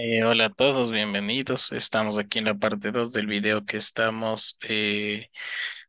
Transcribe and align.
Eh, 0.00 0.22
hola 0.24 0.46
a 0.46 0.50
todos, 0.50 0.92
bienvenidos. 0.92 1.72
Estamos 1.72 2.18
aquí 2.18 2.38
en 2.38 2.44
la 2.44 2.54
parte 2.54 2.92
2 2.92 3.12
del 3.12 3.26
video 3.26 3.66
que 3.66 3.76
estamos 3.78 4.56
eh, 4.62 5.28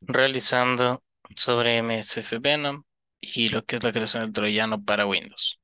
realizando 0.02 1.04
sobre 1.36 1.78
MSF 1.84 2.40
Venom 2.42 2.84
y 3.22 3.50
lo 3.50 3.64
que 3.66 3.76
es 3.76 3.84
la 3.84 3.92
creación 3.92 4.24
del 4.24 4.34
troyano 4.34 4.84
para 4.84 5.06
Windows. 5.06 5.60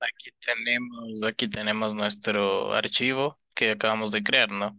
Aquí 0.00 0.30
tenemos, 0.40 1.24
aquí 1.24 1.48
tenemos 1.48 1.94
nuestro 1.94 2.74
archivo 2.74 3.38
que 3.54 3.72
acabamos 3.72 4.12
de 4.12 4.22
crear, 4.22 4.50
¿no? 4.50 4.78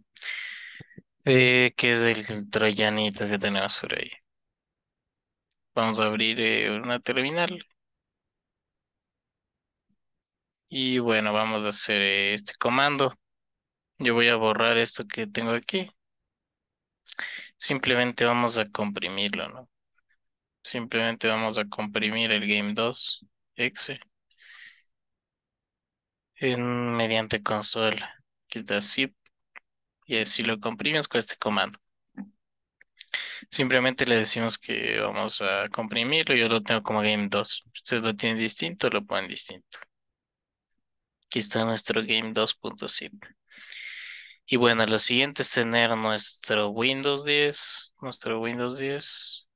Eh, 1.24 1.72
que 1.76 1.90
es 1.90 2.00
el 2.30 2.50
troyanito 2.50 3.28
que 3.28 3.38
tenemos 3.38 3.76
por 3.78 3.94
ahí. 3.94 4.10
Vamos 5.74 5.98
a 6.00 6.04
abrir 6.04 6.70
una 6.82 7.00
terminal 7.00 7.64
y 10.68 10.98
bueno, 10.98 11.32
vamos 11.32 11.64
a 11.66 11.70
hacer 11.70 12.00
este 12.02 12.54
comando. 12.58 13.14
Yo 13.98 14.14
voy 14.14 14.28
a 14.28 14.36
borrar 14.36 14.78
esto 14.78 15.06
que 15.06 15.26
tengo 15.26 15.52
aquí. 15.52 15.90
Simplemente 17.56 18.24
vamos 18.24 18.58
a 18.58 18.68
comprimirlo, 18.70 19.48
¿no? 19.48 19.68
Simplemente 20.62 21.28
vamos 21.28 21.58
a 21.58 21.66
comprimir 21.68 22.32
el 22.32 22.46
game 22.46 22.74
2 22.74 23.26
exe 23.56 24.00
en, 26.36 26.96
mediante 26.96 27.42
console 27.42 27.98
que 28.48 28.60
está 28.60 28.80
zip 28.82 29.14
y 30.06 30.18
así 30.18 30.42
lo 30.42 30.60
comprimimos 30.60 31.08
con 31.08 31.18
este 31.20 31.36
comando. 31.36 31.78
Simplemente 33.50 34.04
le 34.06 34.16
decimos 34.16 34.58
que 34.58 34.98
vamos 35.00 35.40
a 35.42 35.68
comprimirlo, 35.70 36.34
yo 36.34 36.48
lo 36.48 36.62
tengo 36.62 36.82
como 36.82 37.00
game 37.00 37.28
2. 37.28 37.64
Ustedes 37.74 38.02
lo 38.02 38.14
tienen 38.16 38.38
distinto, 38.38 38.88
lo 38.90 39.04
ponen 39.04 39.28
distinto. 39.28 39.78
Aquí 41.28 41.38
está 41.40 41.64
nuestro 41.64 42.02
game 42.02 42.32
2.zip. 42.32 43.12
Y 44.46 44.56
bueno, 44.56 44.84
lo 44.86 44.98
siguiente 44.98 45.42
es 45.42 45.50
tener 45.52 45.96
nuestro 45.96 46.70
Windows 46.70 47.24
10, 47.24 47.94
nuestro 48.00 48.40
Windows 48.40 48.78
10. 48.78 49.46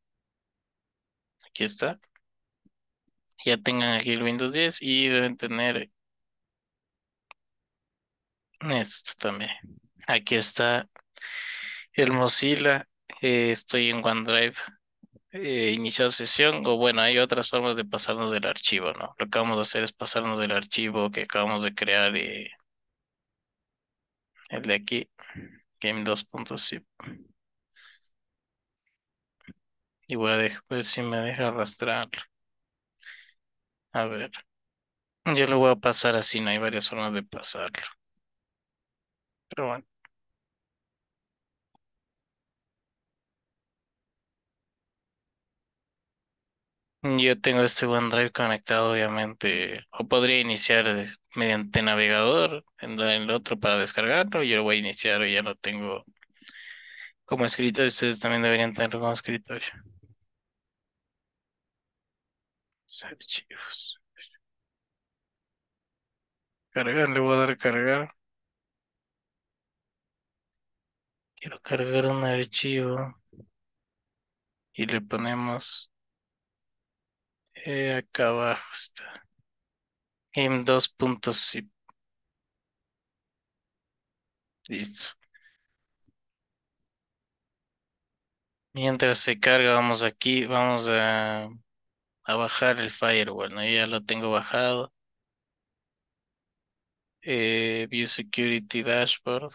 Aquí 1.47 1.64
está. 1.64 2.01
Ya 3.45 3.56
tengan 3.59 3.98
aquí 4.01 4.12
el 4.12 4.23
Windows 4.23 4.53
10 4.53 4.81
y 4.83 5.06
deben 5.09 5.37
tener 5.37 5.91
esto 8.61 9.12
también. 9.19 9.51
Aquí 10.07 10.36
está 10.36 10.89
el 11.95 12.12
Mozilla. 12.12 12.86
eh, 13.23 13.51
estoy 13.51 13.91
en 13.91 14.05
OneDrive. 14.05 14.55
Eh, 15.33 15.71
iniciado 15.73 16.11
sesión, 16.11 16.67
o 16.67 16.77
bueno, 16.77 17.01
hay 17.03 17.19
otras 17.19 17.49
formas 17.51 17.77
de 17.77 17.85
pasarnos 17.87 18.31
del 18.31 18.47
archivo, 18.47 18.93
¿no? 18.93 19.15
Lo 19.19 19.29
que 19.29 19.39
vamos 19.39 19.59
a 19.59 19.63
hacer 19.63 19.83
es 19.83 19.93
pasarnos 19.93 20.39
del 20.39 20.53
archivo 20.53 21.11
que 21.11 21.23
acabamos 21.23 21.63
de 21.63 21.75
crear, 21.75 22.15
eh, 22.17 22.51
el 24.51 24.63
de 24.63 24.75
aquí, 24.75 25.09
game 25.81 26.05
2.zip. 26.05 26.85
Y 30.07 30.15
voy 30.15 30.31
a 30.31 30.37
ver 30.69 30.85
si 30.85 31.03
me 31.03 31.17
deja 31.17 31.49
arrastrarlo. 31.49 32.23
A 33.95 34.05
ver. 34.07 34.31
Yo 35.37 35.47
lo 35.49 35.59
voy 35.59 35.73
a 35.73 35.77
pasar 35.77 36.17
así, 36.17 36.41
no 36.41 36.51
hay 36.51 36.59
varias 36.59 36.89
formas 36.89 37.15
de 37.15 37.23
pasarlo. 37.25 37.83
Pero 39.49 39.67
bueno. 39.69 39.85
Yo 47.03 47.41
tengo 47.41 47.62
este 47.62 47.86
OneDrive 47.86 48.31
conectado, 48.33 48.92
obviamente, 48.92 49.84
o 49.91 50.06
podría 50.06 50.41
iniciar 50.41 50.86
eh, 50.89 51.06
mediante 51.34 51.83
navegador 51.83 52.64
en 52.78 52.98
el 53.00 53.31
otro 53.31 53.58
para 53.58 53.78
descargarlo. 53.78 54.42
Yo 54.45 54.56
lo 54.58 54.62
voy 54.64 54.77
a 54.77 54.78
iniciar 54.81 55.20
o 55.20 55.27
ya 55.27 55.42
lo 55.42 55.56
tengo 55.56 56.05
como 57.25 57.45
escritorio. 57.45 57.89
Ustedes 57.89 58.20
también 58.20 58.42
deberían 58.42 58.73
tenerlo 58.74 59.01
como 59.01 59.12
escritorio. 59.12 59.68
Archivos. 63.02 63.98
Cargar, 66.70 67.08
le 67.08 67.20
voy 67.20 67.35
a 67.35 67.39
dar 67.39 67.57
cargar. 67.57 68.14
Quiero 71.36 71.61
cargar 71.61 72.07
un 72.07 72.24
archivo 72.24 72.96
y 74.74 74.86
le 74.86 75.01
ponemos 75.01 75.91
eh, 77.67 77.95
acá 77.96 78.28
abajo 78.28 78.64
está. 78.73 79.27
Game2.zip. 80.34 81.67
Listo. 84.68 85.12
Mientras 88.74 89.18
se 89.18 89.39
carga, 89.40 89.73
vamos 89.74 90.02
aquí, 90.02 90.45
vamos 90.46 90.89
a, 90.90 91.45
a 92.24 92.34
bajar 92.36 92.80
el 92.80 92.90
firewall, 92.90 93.55
¿no? 93.55 93.64
Ya 93.67 93.86
lo 93.86 94.05
tengo 94.05 94.30
bajado. 94.33 94.92
Eh, 97.23 97.86
View 97.90 98.06
Security 98.08 98.83
Dashboard. 98.83 99.52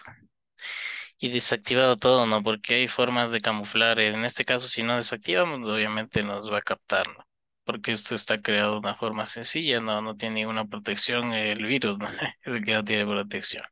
Y 1.20 1.30
desactivado 1.30 1.96
todo, 1.98 2.26
¿no? 2.26 2.42
Porque 2.44 2.74
hay 2.76 2.88
formas 2.88 3.32
de 3.32 3.40
camuflar. 3.42 4.00
En 4.00 4.26
este 4.26 4.44
caso, 4.46 4.68
si 4.68 4.82
no 4.84 4.96
desactivamos, 4.96 5.68
obviamente 5.70 6.24
nos 6.24 6.52
va 6.52 6.58
a 6.60 6.62
captar, 6.62 7.08
¿no? 7.08 7.27
Porque 7.68 7.94
esto 7.94 8.16
está 8.16 8.42
creado 8.42 8.74
de 8.74 8.80
una 8.80 8.96
forma 8.96 9.28
sencilla, 9.28 9.82
no, 9.82 10.02
no 10.02 10.18
tiene 10.18 10.38
ninguna 10.42 10.66
protección 10.68 11.34
el 11.34 11.66
virus, 11.66 12.00
¿no? 12.00 12.08
Es 12.44 12.54
el 12.54 12.66
que 12.66 12.74
no 12.74 12.86
tiene 12.86 13.06
protección. 13.06 13.64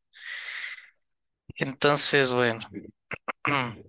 Entonces, 1.57 2.31
bueno, 2.31 2.59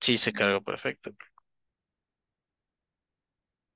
sí 0.00 0.18
se 0.18 0.32
cargó 0.32 0.62
perfecto. 0.62 1.12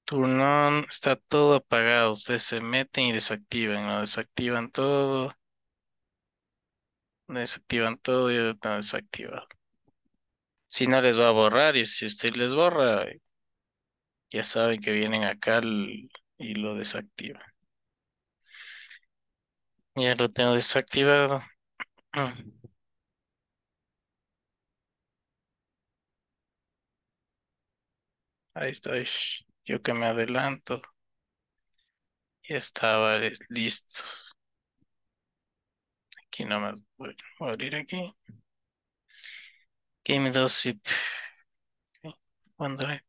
Turn 0.05 0.85
está 0.91 1.17
todo 1.17 1.55
apagado. 1.57 2.13
Ustedes 2.13 2.43
se 2.45 2.61
meten 2.61 3.05
y 3.07 3.13
desactivan, 3.13 3.87
¿no? 3.87 4.01
Desactivan 4.01 4.71
todo. 4.71 5.33
Desactivan 7.29 7.99
todo 7.99 8.33
y 8.33 8.51
está 8.51 8.75
desactivado. 8.77 9.47
Si 10.77 10.87
no 10.91 11.01
les 11.07 11.19
va 11.23 11.27
a 11.29 11.33
borrar 11.39 11.77
y 11.77 11.85
si 11.85 12.07
usted 12.07 12.35
les 12.37 12.55
borra, 12.55 13.05
ya 14.31 14.43
saben 14.43 14.81
que 14.81 14.93
vienen 14.93 15.25
acá 15.25 15.61
y 16.39 16.55
lo 16.55 16.75
desactivan. 16.77 17.43
Ya 19.97 20.15
lo 20.15 20.31
tengo 20.31 20.55
desactivado. 20.55 21.43
Ahí 28.55 28.71
estoy. 28.73 29.07
Yo 29.65 29.81
que 29.83 29.95
me 29.95 30.07
adelanto. 30.07 30.83
Ya 32.49 32.57
estaba 32.57 33.19
listo. 33.51 34.03
Aquí 36.27 36.45
nomás 36.45 36.85
voy 36.99 37.17
a 37.41 37.45
abrir 37.53 37.75
aquí. 37.77 38.15
Game 40.05 40.31
2 40.33 40.53
zip. 40.53 40.81
OneDrive. 42.59 43.06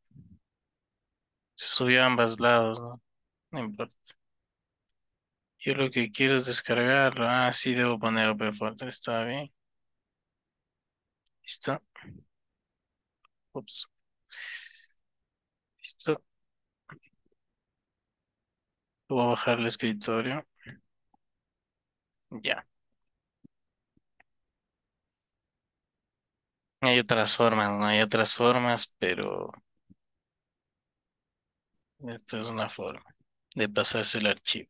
Subió 1.77 2.01
a 2.03 2.07
ambos 2.07 2.39
lados, 2.39 2.79
¿no? 2.81 3.01
No 3.51 3.59
importa. 3.59 3.95
Yo 5.59 5.75
lo 5.75 5.91
que 5.91 6.11
quiero 6.11 6.33
es 6.35 6.47
descargarlo. 6.47 7.27
Ah, 7.29 7.53
sí, 7.53 7.73
debo 7.75 7.99
poner 7.99 8.27
OpenFolder. 8.29 8.87
Está 8.87 9.23
bien. 9.23 9.51
Listo. 11.43 11.81
Ups. 13.53 13.87
Listo. 15.81 16.21
Voy 19.09 19.21
a 19.23 19.27
bajar 19.27 19.59
el 19.59 19.65
escritorio. 19.67 20.45
Ya. 22.43 22.65
Hay 26.81 26.97
otras 26.99 27.35
formas, 27.35 27.77
¿no? 27.77 27.85
Hay 27.85 28.01
otras 28.01 28.33
formas, 28.35 28.91
pero 28.99 29.51
esta 31.99 32.39
es 32.39 32.47
una 32.49 32.69
forma 32.69 33.03
de 33.53 33.69
pasarse 33.69 34.17
el 34.17 34.25
archivo. 34.27 34.67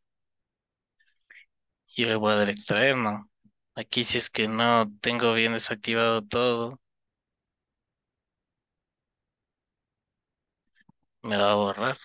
Yo 1.98 2.08
le 2.08 2.16
voy 2.16 2.32
a 2.34 2.36
dar 2.36 2.50
extraer, 2.50 2.96
¿no? 2.96 3.30
Aquí 3.76 4.04
si 4.06 4.18
es 4.18 4.30
que 4.30 4.48
no 4.48 4.90
tengo 5.02 5.34
bien 5.34 5.54
desactivado 5.54 6.22
todo, 6.24 6.80
me 11.24 11.38
va 11.38 11.52
a 11.52 11.56
borrar. 11.56 11.98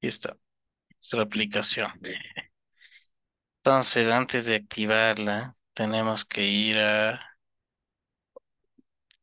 Y 0.00 0.08
está, 0.08 0.36
nuestra 1.00 1.22
aplicación. 1.22 1.92
Entonces, 3.64 4.08
antes 4.08 4.44
de 4.46 4.56
activarla, 4.56 5.56
tenemos 5.74 6.24
que 6.24 6.44
ir 6.46 6.78
a 6.78 7.20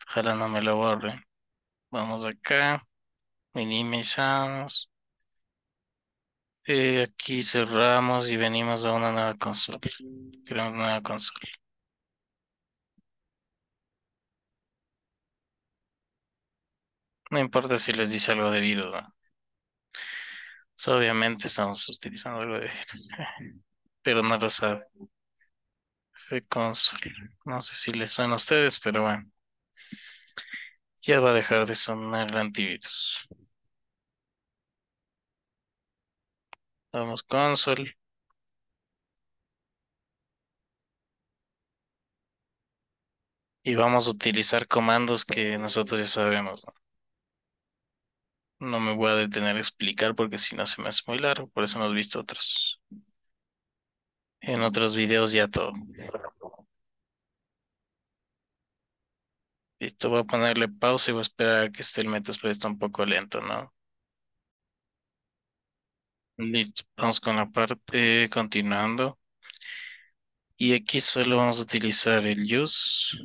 Ojalá 0.08 0.36
no 0.36 0.50
me 0.50 0.62
lo 0.62 0.76
borre. 0.76 1.24
Vamos 1.92 2.26
acá, 2.26 2.82
minimizamos. 3.54 4.92
Eh, 6.68 7.02
aquí 7.04 7.42
cerramos 7.44 8.30
y 8.30 8.38
venimos 8.38 8.86
a 8.86 8.94
una 8.94 9.12
nueva 9.12 9.36
consola. 9.38 9.80
Creamos 10.46 10.74
una 10.74 10.84
nueva 10.86 11.02
consola. 11.02 11.48
No 17.32 17.40
importa 17.40 17.78
si 17.78 17.94
les 17.94 18.12
dice 18.12 18.34
algo 18.34 18.52
debido, 18.52 18.92
¿no? 18.92 19.16
So, 20.76 20.96
obviamente 20.98 21.48
estamos 21.48 21.88
utilizando 21.90 22.42
algo 22.42 22.60
de 22.60 22.70
pero 24.08 24.24
no 24.24 24.50
sabe. 24.50 24.86
Fue 26.28 26.42
console. 26.42 27.14
No 27.46 27.62
sé 27.62 27.76
si 27.76 27.94
les 27.94 28.12
suena 28.12 28.34
a 28.34 28.36
ustedes, 28.36 28.78
pero 28.80 29.04
bueno. 29.04 29.32
Ya 31.08 31.20
va 31.20 31.32
a 31.32 31.34
dejar 31.34 31.66
de 31.66 31.74
sonar 31.76 32.30
el 32.32 32.38
antivirus. 32.38 33.28
Vamos 36.92 37.24
console. 37.24 37.96
Y 43.62 43.76
vamos 43.76 44.08
a 44.08 44.12
utilizar 44.12 44.68
comandos 44.68 45.24
que 45.24 45.60
nosotros 45.60 46.00
ya 46.00 46.08
sabemos, 46.08 46.66
¿no? 46.66 46.74
No 48.60 48.80
me 48.80 48.94
voy 48.96 49.10
a 49.12 49.16
detener 49.16 49.56
a 49.56 49.60
explicar 49.60 50.14
porque 50.16 50.38
si 50.38 50.56
no 50.56 50.66
se 50.68 50.80
me 50.82 50.90
hace 50.90 51.02
muy 51.08 51.18
largo, 51.20 51.48
por 51.50 51.64
eso 51.64 51.78
hemos 51.80 51.94
visto 51.96 52.20
otros. 52.20 52.77
En 54.48 54.64
otros 54.64 54.96
videos 54.96 55.32
ya 55.32 55.48
todo. 55.48 55.74
Listo, 59.80 60.10
voy 60.12 60.20
a 60.20 60.24
ponerle 60.24 60.68
pausa 60.70 61.10
y 61.10 61.14
voy 61.16 61.22
a 61.22 61.24
esperar 61.24 61.64
a 61.64 61.72
que 61.72 61.82
esté 61.82 62.02
el 62.02 62.10
Metaspread 62.10 62.52
está 62.52 62.68
un 62.68 62.78
poco 62.78 63.04
lento, 63.06 63.42
¿no? 63.42 63.74
Listo, 66.40 66.84
vamos 66.98 67.20
con 67.20 67.36
la 67.36 67.46
parte 67.52 68.28
continuando. 68.32 69.20
Y 70.56 70.74
aquí 70.76 71.02
solo 71.02 71.38
vamos 71.38 71.60
a 71.60 71.64
utilizar 71.64 72.24
el 72.28 72.44
use. 72.62 73.18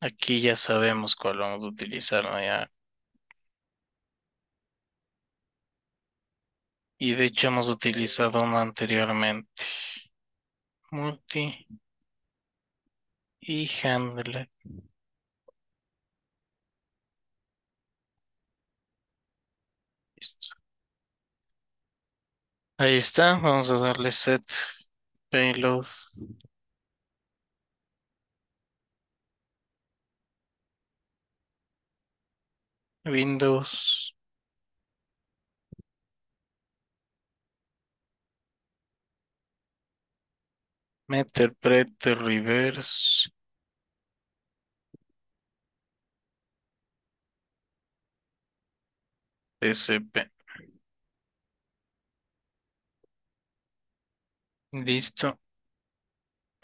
Aquí 0.00 0.42
ya 0.42 0.56
sabemos 0.56 1.16
cuál 1.16 1.38
vamos 1.38 1.64
a 1.64 1.68
utilizar, 1.68 2.24
¿no? 2.24 2.38
Ya. 2.38 2.70
Y 7.00 7.14
de 7.14 7.24
hecho 7.26 7.48
hemos 7.48 7.68
utilizado 7.68 8.42
uno 8.42 8.58
anteriormente. 8.58 9.48
Multi 10.92 11.42
y 13.40 13.68
handle. 13.82 14.48
Ahí 22.78 22.96
está, 22.96 23.36
vamos 23.38 23.70
a 23.70 23.78
darle 23.78 24.10
set 24.10 24.42
payload. 25.30 25.86
Windows. 33.04 34.09
Meterpret 41.10 42.06
reverse. 42.06 43.28
SP. 49.62 50.30
Listo. 54.72 55.38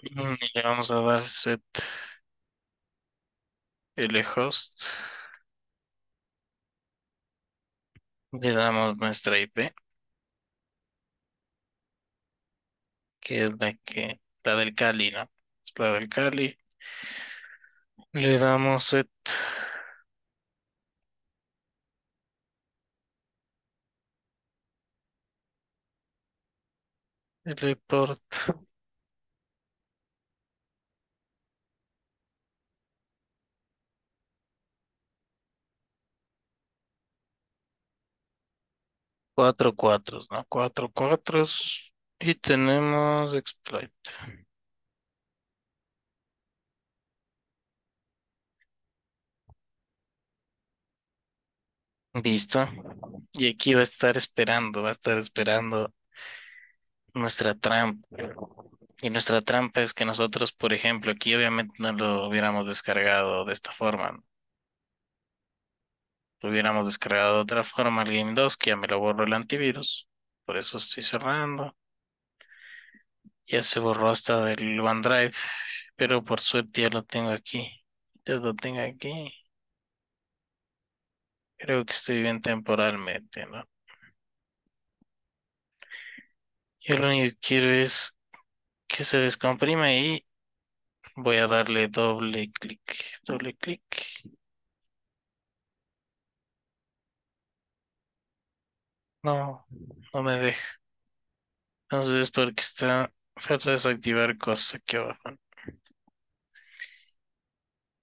Y 0.02 0.10
le 0.54 0.62
vamos 0.62 0.90
a 0.90 1.00
dar 1.00 1.24
set 1.28 1.60
lhost. 3.98 4.84
Le 8.32 8.52
damos 8.52 8.96
nuestra 8.98 9.36
IP, 9.40 9.74
que 13.20 13.44
es 13.44 13.52
la 13.60 13.74
que, 13.84 14.20
la 14.46 14.56
del 14.56 14.74
Cali, 14.74 15.10
¿no? 15.10 15.30
La 15.76 15.92
del 15.92 16.08
Cali. 16.08 16.56
Le 18.14 18.36
damos 18.38 18.82
set 18.90 19.08
report. 27.62 28.20
Cuatro 39.34 39.74
cuatros, 39.76 40.28
¿no? 40.32 40.44
Cuatro 40.48 40.90
cuatros. 40.92 41.92
Y 42.18 42.34
tenemos 42.34 43.34
exploit. 43.34 43.92
Listo. 52.14 52.68
Y 53.32 53.48
aquí 53.48 53.74
va 53.74 53.80
a 53.80 53.82
estar 53.84 54.16
esperando, 54.16 54.82
va 54.82 54.88
a 54.90 54.92
estar 54.92 55.18
esperando 55.18 55.92
nuestra 57.14 57.54
trampa. 57.54 58.06
Y 59.00 59.08
nuestra 59.10 59.40
trampa 59.42 59.80
es 59.80 59.94
que 59.94 60.04
nosotros, 60.04 60.52
por 60.52 60.74
ejemplo, 60.74 61.12
aquí 61.12 61.34
obviamente 61.34 61.74
no 61.78 61.92
lo 61.92 62.28
hubiéramos 62.28 62.66
descargado 62.66 63.44
de 63.46 63.52
esta 63.54 63.72
forma. 63.72 64.22
Lo 66.40 66.48
hubiéramos 66.50 66.86
descargado 66.86 67.34
de 67.36 67.40
otra 67.42 67.62
forma 67.62 68.02
el 68.02 68.16
Game 68.16 68.32
2, 68.34 68.56
que 68.56 68.70
ya 68.70 68.76
me 68.76 68.86
lo 68.88 68.98
borró 69.00 69.24
el 69.24 69.32
antivirus. 69.34 70.08
Por 70.46 70.56
eso 70.56 70.78
estoy 70.78 71.02
cerrando. 71.02 71.76
Ya 73.48 73.62
se 73.62 73.80
borró 73.80 74.10
hasta 74.10 74.44
del 74.44 74.80
OneDrive, 74.80 75.32
pero 75.96 76.24
por 76.24 76.40
suerte 76.40 76.82
ya 76.82 76.88
lo 76.90 77.04
tengo 77.04 77.30
aquí. 77.30 77.70
Ya 78.24 78.34
lo 78.36 78.54
tengo 78.54 78.80
aquí. 78.82 79.32
Creo 81.58 81.84
que 81.84 81.92
estoy 81.92 82.22
bien 82.22 82.40
temporalmente, 82.40 83.44
¿no? 83.46 83.62
Yo 86.80 86.96
lo 86.96 87.08
único 87.08 87.34
que 87.36 87.38
quiero 87.40 87.70
es 87.72 88.16
que 88.88 89.04
se 89.04 89.18
descomprime 89.18 90.00
y 90.00 90.26
voy 91.16 91.38
a 91.38 91.46
darle 91.48 91.88
doble 91.88 92.50
clic, 92.52 92.82
doble 93.24 93.56
clic. 93.56 93.82
No, 99.22 99.66
no 100.14 100.22
me 100.22 100.36
deja. 100.38 100.78
Entonces 101.90 102.14
es 102.24 102.30
porque 102.30 102.60
está, 102.60 103.12
falta 103.36 103.70
desactivar 103.70 104.36
cosas 104.38 104.74
aquí 104.74 104.96
abajo. 104.96 105.38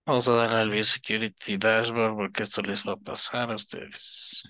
Vamos 0.05 0.27
a 0.29 0.33
darle 0.33 0.55
al 0.61 0.69
View 0.69 0.83
Security 0.85 1.57
Dashboard 1.57 2.15
porque 2.15 2.43
esto 2.43 2.61
les 2.61 2.83
va 2.87 2.93
a 2.93 2.97
pasar 2.97 3.51
a 3.51 3.55
ustedes. 3.55 4.43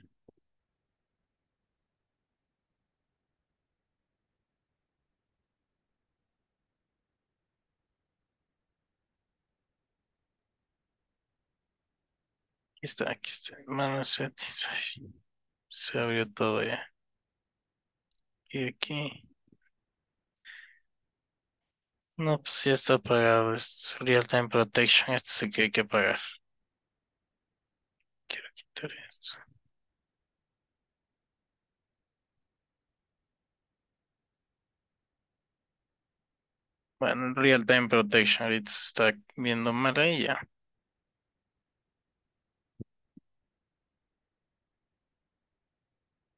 Aquí 12.78 12.86
está, 12.86 13.10
aquí 13.12 13.32
está. 13.32 13.56
Ay, 14.70 15.14
se 15.70 16.00
abrió 16.00 16.30
todo 16.32 16.64
ya. 16.64 16.82
Y 18.52 18.64
aquí. 18.70 19.33
No, 22.24 22.40
pues 22.42 22.64
ya 22.64 22.72
está 22.72 22.94
apagado. 22.96 23.54
Es 23.54 23.96
Real 24.00 24.28
Time 24.28 24.48
Protection. 24.50 25.14
Este 25.16 25.30
es 25.30 25.44
el 25.44 25.52
que 25.52 25.62
hay 25.64 25.72
que 25.72 25.82
apagar. 25.82 26.20
Quiero 28.28 28.50
quitar 28.54 28.92
esto. 29.10 29.38
Bueno, 37.00 37.34
Real 37.36 37.66
Time 37.68 37.88
Protection 37.90 38.46
ahorita 38.46 38.72
se 38.72 38.84
está 38.84 39.14
viendo 39.36 39.74
mal 39.74 40.00
ahí 40.00 40.24
ya. 40.24 40.40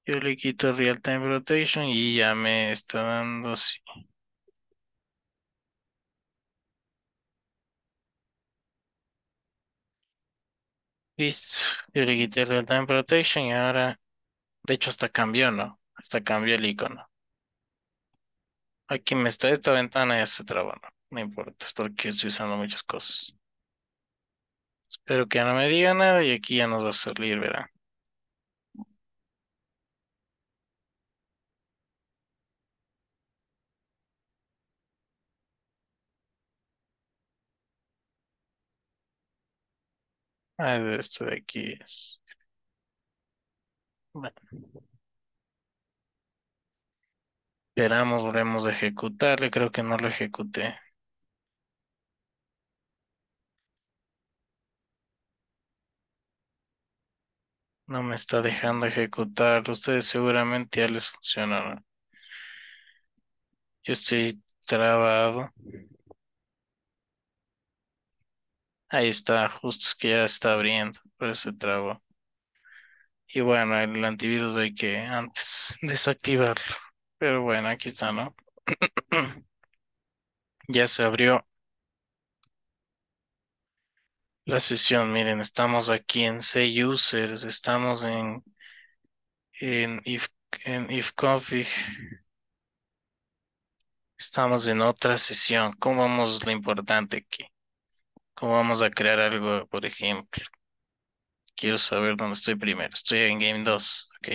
Yo 0.08 0.16
le 0.20 0.36
quito 0.36 0.72
Real 0.74 1.00
Time 1.02 1.20
Protection 1.20 1.86
y 1.86 2.16
ya 2.16 2.34
me 2.36 2.72
está 2.72 3.02
dando 3.04 3.52
así. 3.52 3.76
Listo. 11.18 11.66
Yo 11.94 12.04
le 12.06 12.16
quité 12.18 12.42
el 12.44 12.66
time 12.66 12.86
protection 12.88 13.46
y 13.46 13.54
ahora, 13.54 14.00
de 14.64 14.76
hecho, 14.76 14.90
hasta 14.92 15.10
cambió, 15.10 15.52
¿no? 15.52 15.80
Hasta 15.96 16.24
cambió 16.24 16.56
el 16.56 16.66
icono. 16.66 17.08
Aquí 18.88 19.14
me 19.16 19.30
está 19.30 19.50
esta 19.50 19.72
ventana 19.72 20.18
ya 20.18 20.26
se 20.26 20.44
trabó, 20.44 20.72
¿no? 20.74 20.90
No 21.12 21.20
importa, 21.20 21.66
es 21.66 21.74
porque 21.74 22.10
estoy 22.10 22.30
usando 22.30 22.58
muchas 22.58 22.82
cosas. 22.84 23.36
Espero 24.90 25.28
que 25.28 25.38
ya 25.38 25.46
no 25.46 25.54
me 25.54 25.68
diga 25.70 25.94
nada 25.94 26.24
y 26.24 26.32
aquí 26.32 26.58
ya 26.58 26.66
nos 26.68 26.84
va 26.84 26.90
a 26.90 26.94
salir, 26.94 27.40
¿verdad? 27.40 27.68
Ah, 40.58 40.76
esto 41.00 41.26
de 41.26 41.36
aquí 41.38 41.74
es. 41.82 42.20
Bueno, 44.14 44.34
esperamos, 47.70 48.24
volvemos 48.24 48.66
a 48.68 48.72
ejecutarle. 48.72 49.52
Creo 49.52 49.72
que 49.72 49.84
no 49.84 49.98
lo 49.98 50.08
ejecuté. 50.08 50.76
No 57.88 58.04
me 58.04 58.14
está 58.14 58.44
dejando 58.44 58.86
ejecutar. 58.86 59.68
Ustedes 59.72 60.06
seguramente 60.06 60.82
ya 60.82 60.88
les 60.88 61.10
funcionó, 61.10 61.68
¿no? 61.74 61.84
Yo 63.84 63.94
estoy 63.94 64.42
trabado. 64.68 65.52
Ahí 68.90 69.10
está, 69.10 69.48
justo 69.50 69.86
es 69.86 69.94
que 69.96 70.10
ya 70.10 70.24
está 70.24 70.54
abriendo, 70.54 71.00
por 71.18 71.30
eso 71.30 71.52
se 71.52 71.58
trabó. 71.58 72.02
Y 73.28 73.42
bueno, 73.42 73.80
el 73.80 74.04
antivirus 74.06 74.56
hay 74.58 74.74
que 74.74 74.98
antes 75.00 75.76
desactivarlo. 75.82 76.64
Pero 77.18 77.42
bueno, 77.44 77.70
aquí 77.70 77.90
está, 77.90 78.12
¿no? 78.12 78.36
Ya 80.68 80.88
se 80.88 81.04
abrió 81.04 81.46
la 84.46 84.60
sesión. 84.60 85.12
Miren, 85.14 85.40
estamos 85.40 85.90
aquí 85.90 86.24
en 86.24 86.42
C 86.42 86.84
users, 86.86 87.44
estamos 87.44 88.04
en, 88.04 88.44
en 89.62 90.02
if, 90.06 90.28
en 90.66 90.90
if 90.92 91.12
config. 91.14 91.68
Estamos 94.18 94.68
en 94.68 94.82
otra 94.82 95.16
sesión. 95.18 95.72
¿Cómo 95.80 96.02
vamos 96.02 96.46
lo 96.46 96.52
importante 96.52 97.16
aquí? 97.16 97.46
¿Cómo 98.36 98.54
vamos 98.54 98.82
a 98.82 98.90
crear 98.92 99.20
algo, 99.20 99.68
por 99.68 99.86
ejemplo? 99.86 100.44
Quiero 101.56 101.78
saber 101.78 102.16
dónde 102.18 102.34
estoy 102.34 102.56
primero. 102.56 102.94
Estoy 102.94 103.20
en 103.20 103.40
Game 103.40 103.64
2, 103.64 104.10
ok. 104.20 104.30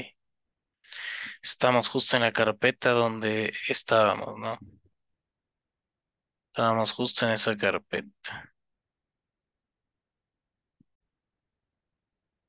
Estamos 1.43 1.89
justo 1.89 2.17
en 2.17 2.23
la 2.23 2.33
carpeta 2.33 2.91
donde 2.93 3.53
estábamos, 3.69 4.39
¿no? 4.39 4.59
Estábamos 6.53 6.93
justo 6.93 7.27
en 7.27 7.33
esa 7.33 7.57
carpeta. 7.57 8.53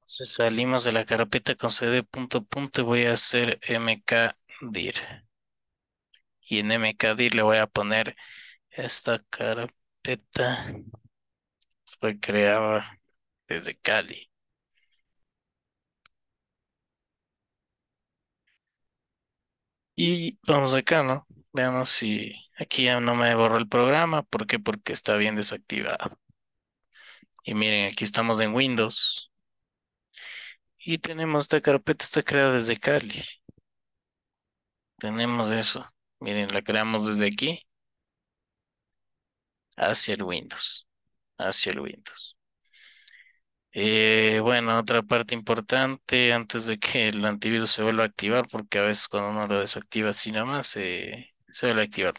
Entonces 0.02 0.34
salimos 0.36 0.84
de 0.84 0.92
la 0.92 1.06
carpeta 1.06 1.56
con 1.56 1.72
cd 1.72 2.04
punto 2.04 2.44
punto 2.46 2.82
y 2.82 2.84
voy 2.84 3.06
a 3.06 3.14
hacer 3.14 3.60
mkdir. 3.68 4.96
Y 6.48 6.60
en 6.60 6.68
mkdir 6.68 7.34
le 7.36 7.42
voy 7.42 7.58
a 7.58 7.66
poner 7.68 8.16
esta 8.72 9.24
carpeta 9.30 10.68
fue 12.02 12.20
creada 12.20 13.00
desde 13.48 13.78
Cali. 13.80 14.30
Y 19.96 20.38
vamos 20.48 20.74
acá, 20.76 21.04
¿no? 21.04 21.26
Veamos 21.54 21.90
si 21.90 22.34
aquí 22.58 22.86
ya 22.86 23.00
no 23.00 23.16
me 23.16 23.34
borró 23.36 23.58
el 23.58 23.68
programa. 23.68 24.24
¿Por 24.24 24.48
qué? 24.48 24.60
Porque 24.60 24.94
está 24.94 25.16
bien 25.18 25.36
desactivado. 25.36 26.18
Y 27.44 27.54
miren, 27.56 27.86
aquí 27.92 28.04
estamos 28.04 28.42
en 28.42 28.54
Windows. 28.56 29.32
Y 30.84 30.98
tenemos 30.98 31.46
esta 31.46 31.62
carpeta, 31.62 32.04
está 32.04 32.24
creada 32.24 32.54
desde 32.54 32.78
Cali. 32.78 33.24
Tenemos 35.00 35.52
eso. 35.52 35.86
Miren, 36.22 36.54
la 36.54 36.62
creamos 36.62 37.06
desde 37.06 37.28
aquí 37.28 37.66
hacia 39.76 40.14
el 40.14 40.24
Windows. 40.24 40.88
Hacia 41.48 41.72
el 41.74 41.80
Windows. 41.82 42.38
Eh, 43.74 44.40
bueno, 44.42 44.78
otra 44.80 45.02
parte 45.04 45.34
importante 45.34 46.34
antes 46.34 46.66
de 46.66 46.78
que 46.78 47.08
el 47.08 47.24
antivirus 47.26 47.72
se 47.72 47.84
vuelva 47.84 48.04
a 48.04 48.08
activar, 48.08 48.48
porque 48.50 48.80
a 48.80 48.84
veces 48.84 49.08
cuando 49.08 49.30
uno 49.30 49.48
lo 49.48 49.60
desactiva 49.60 50.10
así 50.10 50.32
nada 50.32 50.46
más, 50.46 50.68
se 50.68 51.32
vuelve 51.62 51.82
a 51.82 51.86
activar. 51.86 52.14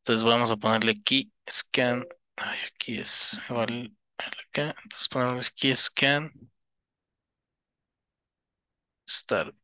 Entonces 0.00 0.24
vamos 0.24 0.50
a 0.50 0.56
ponerle 0.56 0.92
aquí 1.00 1.32
scan. 1.50 2.04
Aquí 2.36 2.98
es 2.98 3.38
igual 3.48 3.96
acá. 4.18 4.74
Entonces 4.84 5.08
ponemos 5.08 5.48
aquí 5.48 5.74
scan. 5.74 6.32
Start. 9.06 9.54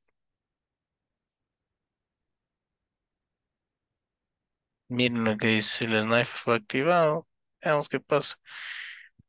Miren 4.90 5.25
lo 5.25 5.37
que 5.38 5.46
dice 5.48 5.84
el 5.87 6.02
sniper 6.02 6.26
fue 6.26 6.56
activado. 6.56 7.27
Veamos 7.62 7.88
qué 7.88 8.00
pasa. 8.00 8.36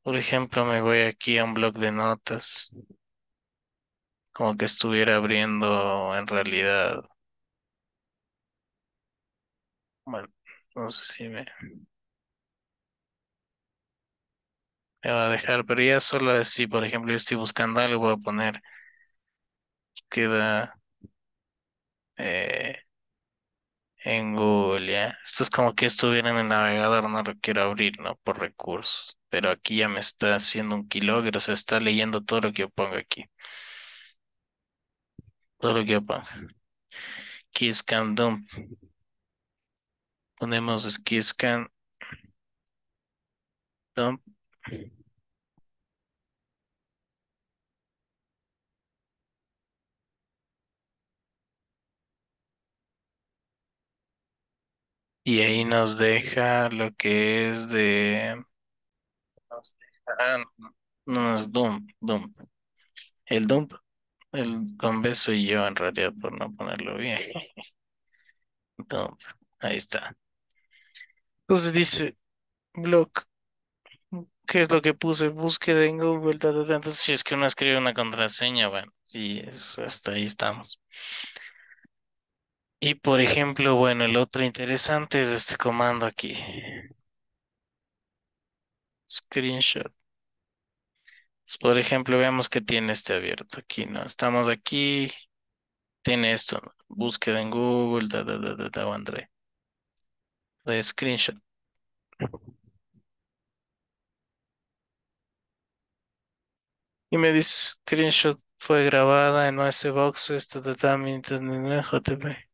Por 0.03 0.17
ejemplo, 0.17 0.65
me 0.65 0.81
voy 0.81 1.01
aquí 1.01 1.37
a 1.37 1.45
un 1.45 1.53
blog 1.55 1.75
de 1.79 1.91
notas. 1.91 2.71
Como 4.33 4.57
que 4.57 4.65
estuviera 4.65 5.17
abriendo 5.17 6.15
en 6.17 6.25
realidad. 6.25 7.03
Bueno, 10.05 10.27
no 10.75 10.89
sé 10.91 11.13
si 11.13 11.23
me, 11.29 11.45
me 15.03 15.11
va 15.11 15.27
a 15.27 15.31
dejar, 15.31 15.65
pero 15.65 15.81
ya 15.81 15.99
solo 15.99 16.31
así, 16.31 16.67
por 16.67 16.83
ejemplo, 16.85 17.11
yo 17.11 17.15
estoy 17.17 17.37
buscando 17.37 17.79
algo, 17.81 17.99
voy 17.99 18.13
a 18.13 18.17
poner 18.17 18.61
queda 20.09 20.75
eh, 22.17 22.75
en 24.03 24.35
Google. 24.35 25.07
Esto 25.25 25.43
es 25.43 25.49
como 25.49 25.73
que 25.75 25.85
estuviera 25.85 26.29
en 26.29 26.37
el 26.37 26.47
navegador, 26.47 27.09
no 27.09 27.23
lo 27.23 27.33
quiero 27.39 27.63
abrir, 27.63 27.99
¿no? 27.99 28.15
Por 28.23 28.39
recursos. 28.39 29.17
Pero 29.29 29.51
aquí 29.51 29.77
ya 29.77 29.89
me 29.89 29.99
está 29.99 30.35
haciendo 30.35 30.75
un 30.75 30.87
kilómetro, 30.87 31.37
o 31.37 31.41
sea, 31.41 31.53
está 31.53 31.79
leyendo 31.79 32.23
todo 32.23 32.41
lo 32.41 32.53
que 32.53 32.61
yo 32.63 32.69
pongo 32.69 32.95
aquí. 32.97 33.25
Todo 35.57 35.73
lo 35.73 35.85
que 35.85 35.91
yo 35.91 36.01
pongo. 36.05 36.23
Keyscan 37.53 38.15
dump. 38.15 38.47
Ponemos 40.39 40.97
keyscan 41.05 41.67
dump. 43.95 44.21
Y 55.29 55.41
ahí 55.41 55.63
nos 55.65 55.97
deja 55.99 56.69
lo 56.69 56.93
que 56.95 57.49
es 57.51 57.69
de... 57.69 58.43
nos 59.49 59.75
deja- 59.77 60.15
ah, 60.19 60.43
no, 61.05 61.33
es 61.35 61.51
dump, 61.51 61.89
dump. 61.99 62.37
El 63.25 63.47
dump, 63.47 63.73
el 64.33 64.65
con 64.79 65.01
B 65.01 65.15
soy 65.15 65.47
yo 65.47 65.67
en 65.67 65.75
realidad 65.77 66.13
por 66.21 66.37
no 66.39 66.53
ponerlo 66.55 66.97
bien. 66.97 67.19
Dump, 68.89 69.19
ahí 69.59 69.77
está. 69.77 70.15
Entonces 71.47 71.73
dice 71.73 72.15
blog. 72.73 73.11
¿Qué 74.47 74.61
es 74.61 74.71
lo 74.71 74.81
que 74.81 74.93
puse? 74.93 75.27
Búsqueda 75.29 75.85
en 75.85 75.97
Google. 75.99 76.39
ta, 76.39 76.51
ta, 76.53 76.65
ta. 76.65 76.75
Entonces, 76.75 76.99
si 77.01 77.11
es 77.13 77.23
que 77.23 77.35
uno 77.35 77.45
escribe 77.45 77.77
una 77.77 77.93
contraseña, 77.93 78.67
bueno, 78.69 78.91
y 79.09 79.39
es- 79.39 79.77
hasta 79.79 80.11
ahí 80.13 80.25
estamos. 80.25 80.79
Y 82.81 82.95
por 82.95 83.21
ejemplo, 83.21 83.75
bueno, 83.75 84.03
el 84.03 84.17
otro 84.17 84.43
interesante 84.43 85.21
es 85.21 85.29
este 85.29 85.55
comando 85.55 86.05
aquí. 86.05 86.35
Screenshot. 89.09 89.91
Entonces, 91.41 91.57
por 91.59 91.77
ejemplo, 91.79 92.17
veamos 92.17 92.49
que 92.49 92.61
tiene 92.61 92.93
este 92.93 93.13
abierto 93.15 93.59
aquí, 93.59 93.85
¿no? 93.85 94.03
Estamos 94.03 94.47
aquí, 94.47 95.11
tiene 96.03 96.33
esto. 96.33 96.61
Búsqueda 96.89 97.41
en 97.41 97.51
Google, 97.51 98.07
da, 98.09 98.23
da, 98.23 98.37
da, 98.39 98.55
da, 98.55 98.69
da, 98.69 98.95
André. 98.95 99.29
De 100.65 100.81
screenshot. 100.81 101.35
Y 107.11 107.17
me 107.17 107.31
dice, 107.31 107.75
screenshot 107.81 108.39
fue 108.57 108.85
grabada 108.85 109.47
en 109.47 109.59
OS 109.59 109.91
Box, 109.91 110.29
esto 110.31 110.61
también 110.75 111.21
JTP. 111.23 112.48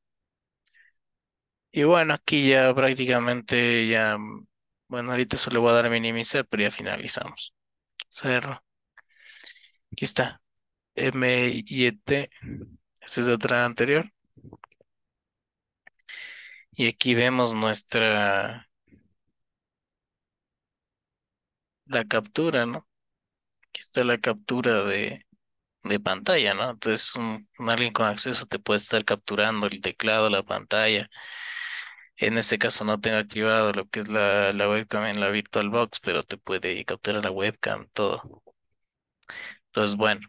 Y 1.76 1.84
bueno, 1.84 2.14
aquí 2.14 2.48
ya 2.50 2.74
prácticamente 2.74 3.88
ya, 3.90 4.18
bueno, 4.88 5.12
ahorita 5.12 5.38
solo 5.38 5.60
voy 5.62 5.72
a 5.72 5.74
dar 5.74 5.86
a 5.88 5.90
minimizar, 5.90 6.46
pero 6.48 6.64
ya 6.64 6.72
finalizamos. 6.72 7.54
Cerro. 8.10 8.64
Aquí 9.92 10.06
está. 10.06 10.42
M 10.96 11.24
y 11.68 11.92
T. 11.94 12.30
Esa 13.02 13.22
es 13.22 13.30
otra 13.30 13.66
anterior. 13.66 14.12
Y 16.74 16.88
aquí 16.88 17.16
vemos 17.16 17.54
nuestra, 17.56 18.68
la 21.86 22.06
captura, 22.06 22.66
¿no? 22.66 22.88
Aquí 23.70 23.82
está 23.82 24.04
la 24.04 24.20
captura 24.20 24.84
de, 24.86 25.26
de 25.84 26.00
pantalla, 26.00 26.54
¿no? 26.54 26.72
Entonces, 26.72 27.16
un 27.16 27.48
alguien 27.70 27.94
con 27.94 28.08
acceso 28.08 28.46
te 28.48 28.60
puede 28.60 28.80
estar 28.80 29.06
capturando 29.06 29.68
el 29.68 29.82
teclado, 29.82 30.30
la 30.30 30.44
pantalla. 30.44 31.10
En 32.18 32.38
este 32.38 32.58
caso 32.60 32.84
no 32.86 33.00
tengo 33.00 33.18
activado 33.18 33.72
lo 33.72 33.88
que 33.90 34.00
es 34.02 34.10
la, 34.10 34.52
la 34.52 34.70
webcam 34.70 35.06
en 35.06 35.20
la 35.22 35.30
VirtualBox, 35.30 36.00
pero 36.02 36.24
te 36.24 36.38
puede 36.38 36.84
capturar 36.86 37.24
la 37.24 37.32
webcam, 37.32 37.88
todo. 37.94 38.44
Entonces, 39.68 39.96
bueno, 39.98 40.22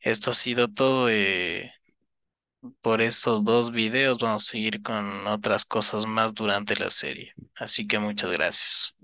esto 0.00 0.30
ha 0.30 0.34
sido 0.34 0.68
todo 0.68 1.08
eh, 1.10 1.72
por 2.82 3.00
estos 3.02 3.44
dos 3.44 3.72
videos. 3.72 4.18
Vamos 4.18 4.48
a 4.48 4.52
seguir 4.52 4.82
con 4.82 5.26
otras 5.26 5.64
cosas 5.64 6.06
más 6.06 6.34
durante 6.34 6.76
la 6.76 6.90
serie. 6.90 7.32
Así 7.56 7.86
que 7.86 7.98
muchas 7.98 8.30
gracias. 8.32 8.96